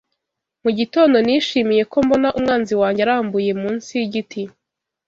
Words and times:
Mugitondo 0.63 1.17
nishimiye 1.25 1.83
ko 1.91 1.97
mbona 2.05 2.29
umwanzi 2.37 2.73
wanjye 2.81 3.01
arambuye 3.05 3.51
munsi 3.61 3.89
yigiti 3.99 4.41